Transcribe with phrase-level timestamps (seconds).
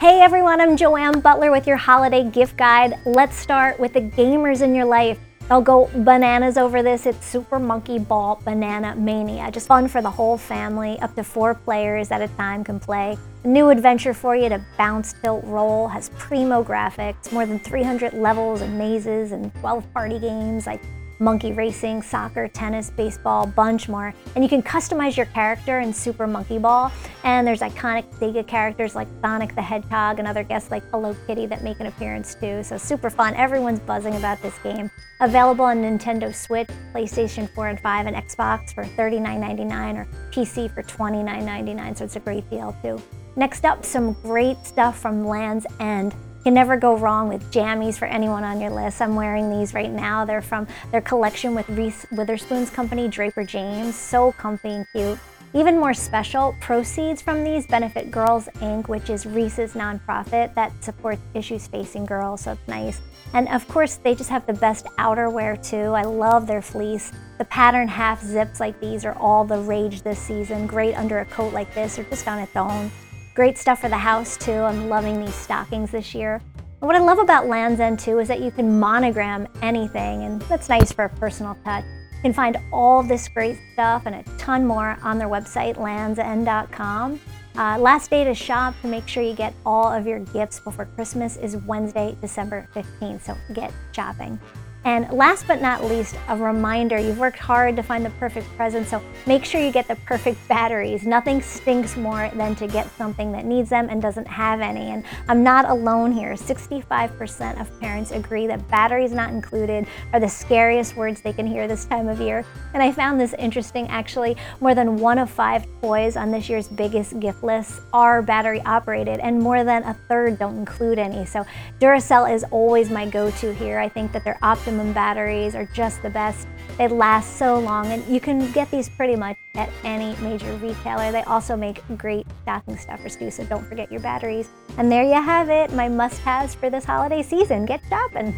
[0.00, 3.00] Hey everyone, I'm Joanne Butler with your holiday gift guide.
[3.04, 5.18] Let's start with the gamers in your life.
[5.48, 7.04] They'll go bananas over this.
[7.04, 9.50] It's Super Monkey Ball Banana Mania.
[9.50, 11.00] Just fun for the whole family.
[11.00, 13.18] Up to four players at a time can play.
[13.42, 15.88] A new adventure for you to bounce, tilt, roll.
[15.88, 20.80] Has primo graphics, more than 300 levels and mazes and 12 party games like
[21.18, 24.14] monkey racing, soccer, tennis, baseball, bunch more.
[24.34, 26.92] And you can customize your character in Super Monkey Ball.
[27.24, 31.46] And there's iconic Sega characters like Sonic the Hedgehog and other guests like Hello Kitty
[31.46, 32.62] that make an appearance too.
[32.62, 33.34] So super fun.
[33.34, 34.90] Everyone's buzzing about this game.
[35.20, 40.82] Available on Nintendo Switch, PlayStation 4 and 5, and Xbox for $39.99 or PC for
[40.82, 41.98] $29.99.
[41.98, 43.02] So it's a great deal too.
[43.36, 46.14] Next up, some great stuff from Lands' End
[46.48, 49.02] can never go wrong with jammies for anyone on your list.
[49.02, 50.24] I'm wearing these right now.
[50.24, 53.94] They're from their collection with Reese Witherspoon's company, Draper James.
[53.94, 55.18] So comfy and cute.
[55.52, 61.20] Even more special, proceeds from these benefit Girls Inc., which is Reese's nonprofit that supports
[61.34, 63.02] issues facing girls, so it's nice.
[63.34, 65.92] And of course, they just have the best outerwear too.
[65.92, 67.12] I love their fleece.
[67.36, 70.66] The pattern half zips like these are all the rage this season.
[70.66, 72.90] Great under a coat like this or just on its own.
[73.38, 74.50] Great stuff for the house too.
[74.50, 76.42] I'm loving these stockings this year.
[76.80, 80.68] What I love about Lands' End too is that you can monogram anything and that's
[80.68, 81.84] nice for a personal touch.
[81.84, 87.20] You can find all this great stuff and a ton more on their website, landsend.com.
[87.56, 90.86] Uh, last day to shop to make sure you get all of your gifts before
[90.86, 94.40] Christmas is Wednesday, December 15th, so get shopping.
[94.88, 98.88] And last but not least, a reminder, you've worked hard to find the perfect present,
[98.88, 101.04] so make sure you get the perfect batteries.
[101.04, 104.88] Nothing stinks more than to get something that needs them and doesn't have any.
[104.88, 106.32] And I'm not alone here.
[106.32, 111.68] 65% of parents agree that batteries not included are the scariest words they can hear
[111.68, 112.42] this time of year.
[112.72, 114.38] And I found this interesting actually.
[114.60, 119.20] More than one of five toys on this year's biggest gift list are battery operated,
[119.20, 121.26] and more than a third don't include any.
[121.26, 121.44] So
[121.78, 123.78] Duracell is always my go-to here.
[123.78, 126.46] I think that their Optimum batteries are just the best.
[126.76, 131.12] They last so long and you can get these pretty much at any major retailer.
[131.12, 134.48] They also make great stocking stuffers too, so don't forget your batteries.
[134.76, 137.66] And there you have it, my must-haves for this holiday season.
[137.66, 138.34] Get shopping.